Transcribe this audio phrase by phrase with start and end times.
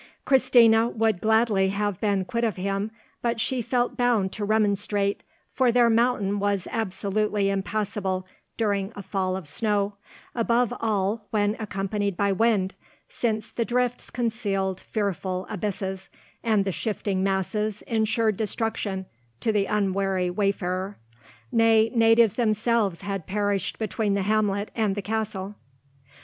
[0.25, 2.89] Christina would gladly have been quit of him,
[3.21, 5.21] but she felt bound to remonstrate,
[5.53, 8.25] for their mountain was absolutely impassable
[8.57, 9.97] during a fall of snow,
[10.33, 12.73] above all when accompanied by wind,
[13.09, 16.09] since the drifts concealed fearful abysses,
[16.43, 19.05] and the shifting masses insured destruction
[19.39, 20.97] to the unwary wayfarer;
[21.51, 25.53] nay, natives themselves had perished between the hamlet and the castle.